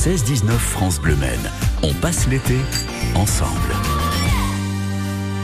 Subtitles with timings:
[0.00, 1.50] 16-19 France Bleu Maine.
[1.82, 2.54] On passe l'été
[3.14, 3.50] ensemble.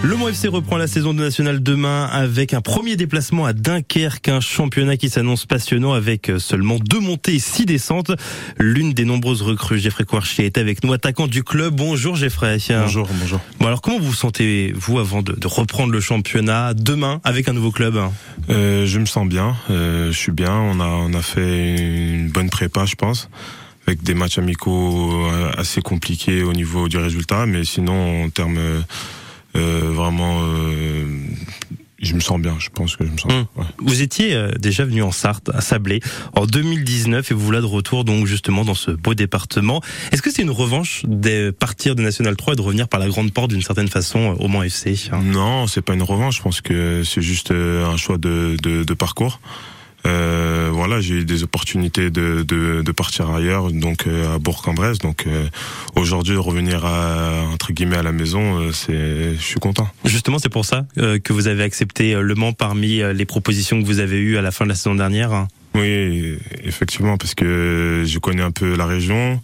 [0.02, 4.30] Le Mont FC reprend la saison de National demain avec un premier déplacement à Dunkerque,
[4.30, 8.12] un championnat qui s'annonce passionnant avec seulement deux montées et six descentes.
[8.58, 11.74] L'une des nombreuses recrues, Geoffrey Kouarchi, est avec nous, attaquant du club.
[11.74, 12.56] Bonjour Geoffrey.
[12.70, 13.40] Bonjour, bonjour.
[13.60, 17.50] Bon alors comment vous vous sentez, vous, avant de, de reprendre le championnat demain avec
[17.50, 18.00] un nouveau club?
[18.48, 20.54] Euh, Je me sens bien, euh, je suis bien.
[20.54, 21.76] On a, on a fait
[22.14, 23.28] une bonne prépa, je pense
[23.86, 28.58] avec des matchs amicaux euh, assez compliqués au niveau du résultat, mais sinon en termes
[28.58, 31.04] euh, vraiment, euh,
[32.00, 32.56] je me sens bien.
[32.58, 33.32] Je pense que je me sens.
[33.32, 33.46] Hum.
[33.56, 33.64] Ouais.
[33.78, 36.00] Vous étiez déjà venu en Sarthe, à Sablé,
[36.34, 39.80] en 2019, et vous voilà de retour donc justement dans ce beau département.
[40.10, 43.08] Est-ce que c'est une revanche de partir de National 3 et de revenir par la
[43.08, 46.38] grande porte d'une certaine façon au Mans FC Non, c'est pas une revanche.
[46.38, 49.40] Je pense que c'est juste un choix de, de, de parcours.
[50.04, 54.98] Euh, voilà, j'ai eu des opportunités de, de, de partir ailleurs, donc euh, à Bourg-en-Bresse.
[54.98, 55.46] Donc euh,
[55.96, 59.88] aujourd'hui, revenir à, entre guillemets à la maison, euh, c'est, je suis content.
[60.04, 63.98] Justement, c'est pour ça que vous avez accepté Le Mans parmi les propositions que vous
[64.00, 65.46] avez eues à la fin de la saison dernière.
[65.74, 69.40] Oui, effectivement, parce que je connais un peu la région.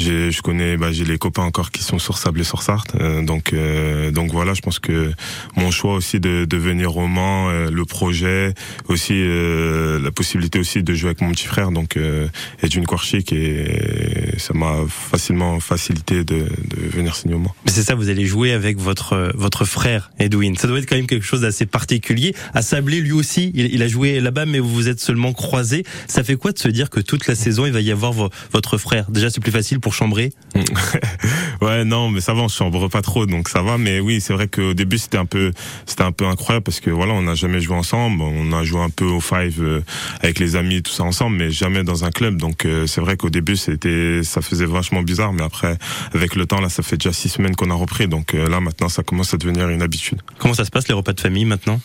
[0.00, 2.94] J'ai, je connais, bah, j'ai les copains encore qui sont sur Sable et sur Sarthe.
[2.98, 5.12] Euh, donc, euh, donc voilà, je pense que
[5.56, 8.54] mon choix aussi de, de venir au Mans, euh, le projet,
[8.88, 12.28] aussi euh, la possibilité aussi de jouer avec mon petit frère, donc euh,
[12.62, 17.54] Edwin Kwarchik, et ça m'a facilement facilité de, de venir signer au Mans.
[17.66, 20.56] Mais c'est ça, vous allez jouer avec votre votre frère Edwin.
[20.56, 22.34] Ça doit être quand même quelque chose d'assez particulier.
[22.54, 25.84] À Sablé, lui aussi, il a joué là-bas, mais vous vous êtes seulement croisés.
[26.06, 28.14] Ça fait quoi de se dire que toute la saison il va y avoir
[28.50, 29.10] votre frère?
[29.10, 30.32] Déjà, c'est plus facile pour chambrer
[31.60, 33.78] Ouais, non, mais ça va, on chambre pas trop, donc ça va.
[33.78, 35.52] Mais oui, c'est vrai qu'au début c'était un peu,
[35.86, 38.22] c'était un peu incroyable parce que voilà, on n'a jamais joué ensemble.
[38.22, 39.80] On a joué un peu au five euh,
[40.22, 42.36] avec les amis, tout ça ensemble, mais jamais dans un club.
[42.36, 45.76] Donc euh, c'est vrai qu'au début c'était, ça faisait vachement bizarre, mais après,
[46.14, 48.08] avec le temps, là, ça fait déjà six semaines qu'on a repris.
[48.08, 50.20] Donc euh, là, maintenant, ça commence à devenir une habitude.
[50.38, 51.80] Comment ça se passe les repas de famille maintenant?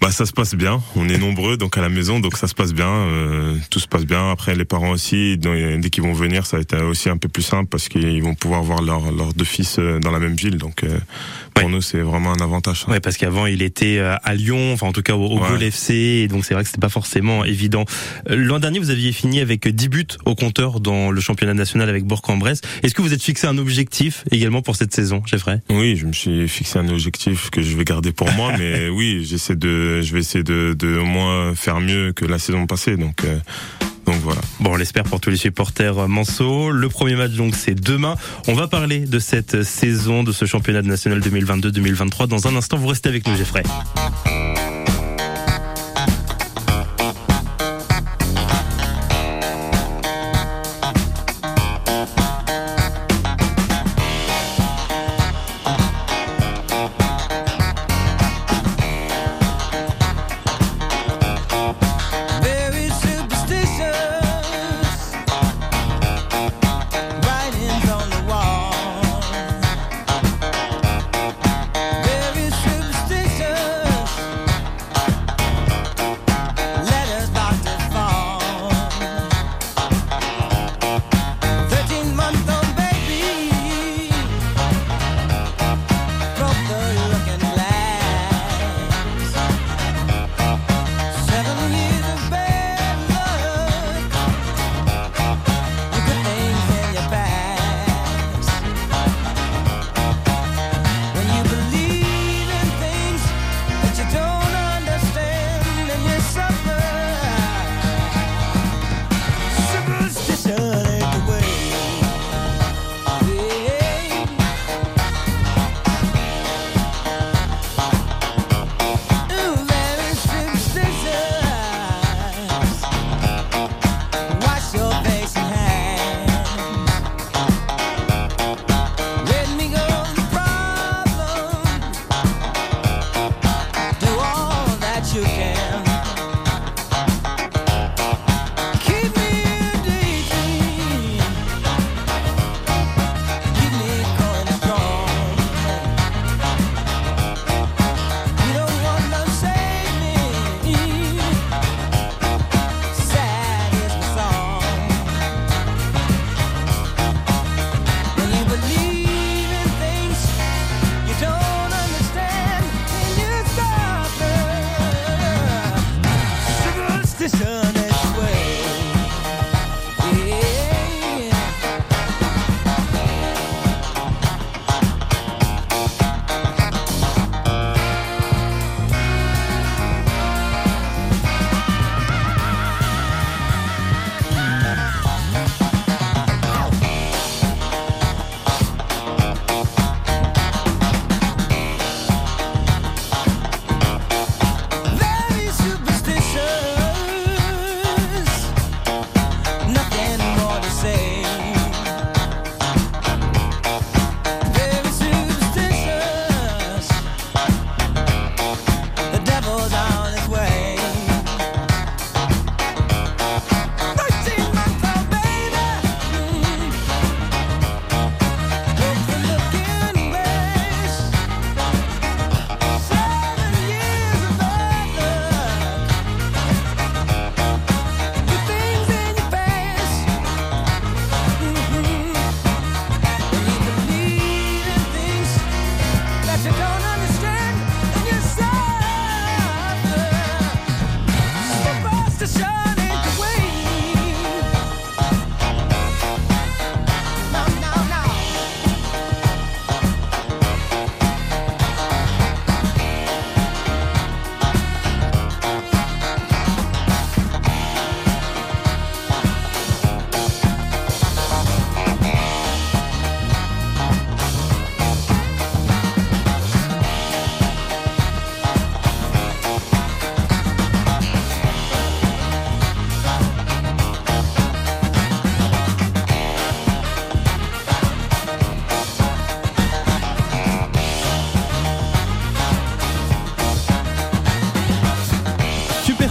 [0.00, 0.80] Bah ça se passe bien.
[0.94, 2.88] On est nombreux donc à la maison donc ça se passe bien.
[2.88, 4.30] Euh, tout se passe bien.
[4.30, 7.42] Après les parents aussi dès qu'ils vont venir ça va être aussi un peu plus
[7.42, 10.98] simple parce qu'ils vont pouvoir voir leurs deux fils dans la même ville donc euh,
[11.54, 11.70] pour ouais.
[11.70, 12.84] nous c'est vraiment un avantage.
[12.86, 15.66] Ouais parce qu'avant il était à Lyon enfin en tout cas au, au ouais.
[15.66, 17.84] FC et donc c'est vrai que c'était pas forcément évident.
[18.28, 22.04] L'an dernier vous aviez fini avec 10 buts au compteur dans le championnat national avec
[22.04, 22.60] Bourg-en-Bresse.
[22.84, 25.60] Est-ce que vous êtes fixé un objectif également pour cette saison, Jeffrey?
[25.70, 29.26] Oui je me suis fixé un objectif que je vais garder pour moi mais oui
[29.28, 32.96] j'essaie de je vais essayer de, au moins faire mieux que la saison passée.
[32.96, 33.38] Donc, euh,
[34.06, 34.40] donc voilà.
[34.60, 36.70] Bon, on l'espère pour tous les supporters Manceau.
[36.70, 38.16] Le premier match donc c'est demain.
[38.46, 42.76] On va parler de cette saison, de ce championnat national 2022-2023 dans un instant.
[42.78, 43.34] Vous restez avec nous,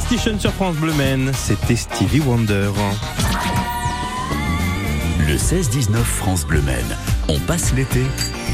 [0.10, 0.40] Jeffrey.
[0.40, 2.72] sur France Bleu Men, c'était Stevie Wonder.
[5.28, 6.86] Le 16-19 France Bleu Men.
[7.28, 8.04] On passe l'été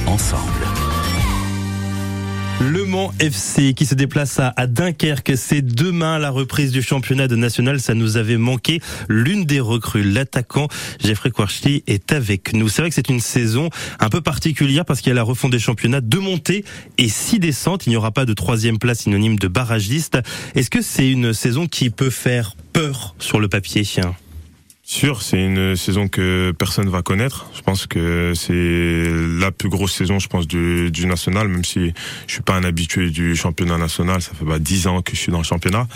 [0.08, 0.83] ensemble.
[2.72, 7.36] Le Mans FC qui se déplace à, Dunkerque, c'est demain la reprise du championnat de
[7.36, 7.82] national.
[7.82, 8.80] Ça nous avait manqué.
[9.10, 10.70] L'une des recrues, l'attaquant
[11.04, 12.70] Jeffrey Kwarchli, est avec nous.
[12.70, 13.70] C'est vrai que c'est une saison
[14.00, 16.64] un peu particulière parce qu'il y a la refonte des championnats, deux montées
[16.98, 17.86] et six descentes.
[17.86, 20.20] Il n'y aura pas de troisième place synonyme de barragiste.
[20.56, 23.84] Est-ce que c'est une saison qui peut faire peur sur le papier?
[24.86, 27.46] Sûr, c'est une saison que personne va connaître.
[27.56, 29.10] Je pense que c'est
[29.40, 31.94] la plus grosse saison, je pense, du, du, national, même si
[32.28, 34.22] je suis pas un habitué du championnat national.
[34.22, 35.88] Ça fait bah, 10 ans que je suis dans le championnat.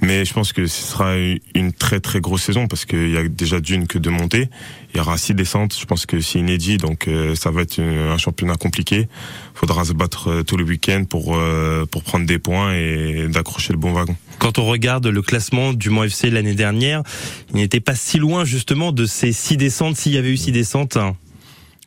[0.00, 1.14] Mais je pense que ce sera
[1.54, 4.48] une très très grosse saison parce qu'il y a déjà d'une que de montées.
[4.92, 5.78] Il y aura six descentes.
[5.78, 9.06] Je pense que c'est inédit, donc euh, ça va être un championnat compliqué.
[9.54, 13.72] Faudra se battre euh, tout le week-end pour, euh, pour prendre des points et d'accrocher
[13.72, 14.16] le bon wagon.
[14.42, 17.04] Quand on regarde le classement du Mont FC l'année dernière,
[17.50, 20.50] il n'était pas si loin justement de ces six descentes, s'il y avait eu six
[20.50, 20.98] descentes.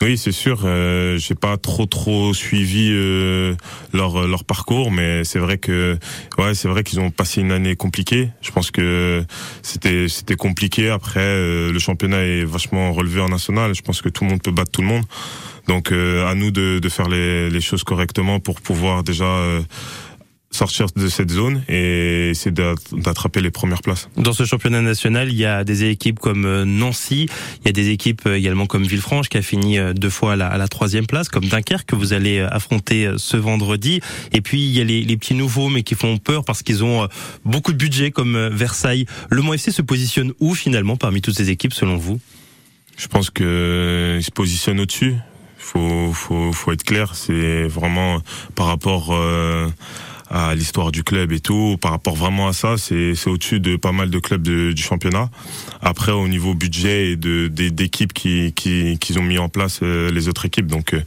[0.02, 0.62] Oui, c'est sûr.
[0.64, 3.56] Euh, j'ai pas trop trop suivi euh,
[3.92, 5.98] leur leur parcours, mais c'est vrai que
[6.38, 8.30] ouais, c'est vrai qu'ils ont passé une année compliquée.
[8.42, 9.26] Je pense que
[9.62, 10.90] c'était c'était compliqué.
[10.90, 13.76] Après, euh, le championnat est vachement relevé en national.
[13.76, 15.04] Je pense que tout le monde peut battre tout le monde.
[15.68, 19.26] Donc euh, à nous de, de faire les, les choses correctement pour pouvoir déjà
[20.56, 24.10] sortir de cette zone et essayer d'attraper les premières places.
[24.18, 27.28] Dans ce championnat national, il y a des équipes comme euh, Nancy,
[27.62, 30.34] il y a des équipes euh, également comme Villefranche qui a fini euh, deux fois
[30.34, 34.00] à la, à la troisième place, comme Dunkerque que vous allez affronter ce vendredi.
[34.32, 36.84] Et puis il y a les, les petits nouveaux mais qui font peur parce qu'ils
[36.84, 37.08] ont
[37.44, 39.06] beaucoup de budget comme Versailles.
[39.30, 42.20] Le Mont FC se positionne où finalement parmi toutes ces équipes selon vous?
[42.98, 45.16] Je pense qu'il se positionne au-dessus.
[45.58, 47.16] Faut, faut, faut être clair.
[47.16, 48.22] C'est vraiment
[48.56, 49.14] par rapport
[50.36, 51.78] à l'histoire du club et tout.
[51.80, 55.30] Par rapport vraiment à ça, c'est au-dessus de pas mal de clubs du championnat.
[55.82, 60.12] Après, au niveau budget et de d'équipes qui, qui, qui ont mis en place euh,
[60.12, 61.02] les autres équipes, donc euh,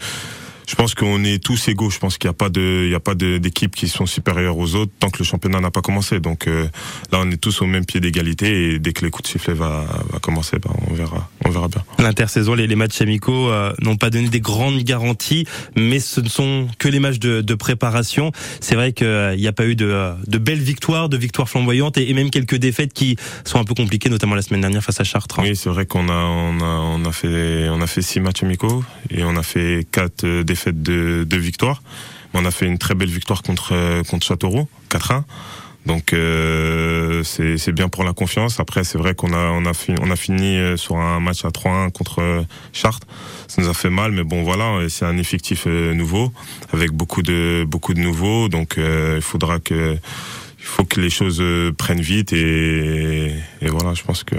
[0.68, 1.88] je pense qu'on est tous égaux.
[1.88, 4.58] Je pense qu'il n'y a pas de, il y a pas d'équipes qui sont supérieures
[4.58, 6.20] aux autres tant que le championnat n'a pas commencé.
[6.20, 6.68] Donc euh,
[7.10, 9.54] là, on est tous au même pied d'égalité et dès que les coups de sifflet
[9.54, 11.82] va, va commencer, bah, on verra, on verra bien.
[11.98, 16.28] L'intersaison, les, les matchs amicaux euh, n'ont pas donné des grandes garanties, mais ce ne
[16.28, 18.30] sont que les matchs de, de préparation.
[18.60, 22.10] C'est vrai qu'il n'y a pas eu de, de belles victoires, de victoires flamboyantes et,
[22.10, 25.04] et, même quelques défaites qui sont un peu compliquées, notamment la semaine dernière face à
[25.04, 25.38] Chartres.
[25.38, 28.42] Oui, c'est vrai qu'on a, on a, on a fait, on a fait six matchs
[28.42, 31.82] amicaux et on a fait quatre euh, défaites fait de, de victoires.
[32.34, 35.22] On a fait une très belle victoire contre contre Châteauroux, 4-1.
[35.86, 38.60] Donc euh, c'est bien pour la confiance.
[38.60, 41.44] Après c'est vrai qu'on a on a fini, on a fini euh, sur un match
[41.46, 42.42] à 3-1 contre euh,
[42.74, 43.06] Chartres.
[43.46, 46.30] Ça nous a fait mal, mais bon voilà, c'est un effectif euh, nouveau
[46.74, 48.50] avec beaucoup de beaucoup de nouveaux.
[48.50, 49.96] Donc il faudra que
[50.58, 51.42] il faut que les choses
[51.78, 54.36] prennent vite et, et voilà, je pense que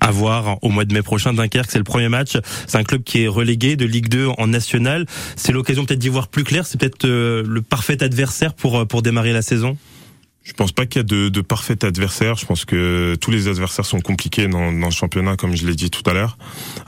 [0.00, 1.32] à voir au mois de mai prochain.
[1.32, 2.36] Dunkerque, c'est le premier match.
[2.66, 5.06] C'est un club qui est relégué de Ligue 2 en National.
[5.36, 6.66] C'est l'occasion peut-être d'y voir plus clair.
[6.66, 9.76] C'est peut-être euh, le parfait adversaire pour euh, pour démarrer la saison.
[10.50, 12.36] Je pense pas qu'il y a de, de parfait adversaire.
[12.36, 15.76] Je pense que tous les adversaires sont compliqués dans, dans le championnat, comme je l'ai
[15.76, 16.36] dit tout à l'heure.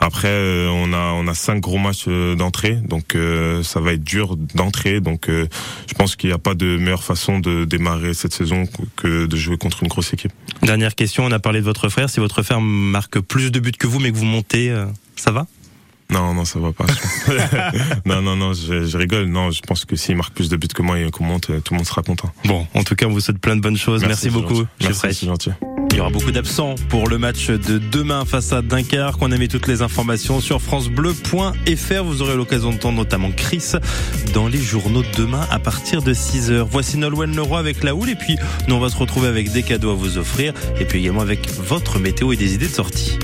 [0.01, 3.93] Après, euh, on a on a cinq gros matchs euh, d'entrée, donc euh, ça va
[3.93, 5.01] être dur d'entrer.
[5.01, 8.65] Donc, je pense qu'il n'y a pas de meilleure façon de démarrer cette saison
[8.97, 10.33] que de jouer contre une grosse équipe.
[10.63, 11.25] Dernière question.
[11.25, 12.11] On a parlé de votre frère.
[12.11, 14.75] Si votre frère marque plus de buts que vous, mais que vous montez,
[15.17, 15.47] ça va?
[16.13, 16.87] Non, non, ça va pas.
[18.07, 19.27] non, non, non, je, je, rigole.
[19.27, 21.75] Non, je pense que s'il marque plus de buts que moi et qu'on monte, tout
[21.75, 22.31] le monde sera content.
[22.45, 24.03] Bon, en tout cas, on vous souhaite plein de bonnes choses.
[24.03, 24.67] Merci, Merci beaucoup.
[24.81, 25.51] Merci, c'est gentil.
[25.93, 29.21] Il y aura beaucoup d'absents pour le match de demain face à Dunkerque.
[29.21, 32.05] On a mis toutes les informations sur francebleu.fr.
[32.05, 33.73] Vous aurez l'occasion d'entendre notamment Chris
[34.33, 36.67] dans les journaux de demain à partir de 6h.
[36.71, 38.37] Voici Nolwenn Leroy avec la houle et puis
[38.69, 41.51] nous on va se retrouver avec des cadeaux à vous offrir et puis également avec
[41.51, 43.19] votre météo et des idées de sortie.